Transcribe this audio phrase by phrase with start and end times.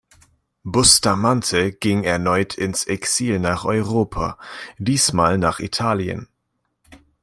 [0.63, 4.39] Bustamante ging erneut ins Exil nach Europa,
[4.79, 6.27] diesmal nach Italien.